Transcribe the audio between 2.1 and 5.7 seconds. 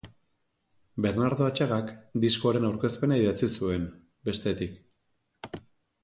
diskoaren aurkezpena idatzi zuen, bestetik.